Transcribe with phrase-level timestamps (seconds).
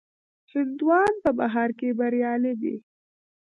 [0.51, 2.75] هندیان په بهر کې بریالي دي.